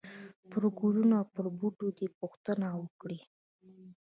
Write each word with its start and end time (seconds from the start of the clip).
پرګلونو 0.49 1.13
او 1.19 1.25
پر 1.33 1.45
بوټو 1.57 1.87
دي، 1.97 2.07
پوښتنه 2.19 2.67
وکړئ!!! 2.81 3.19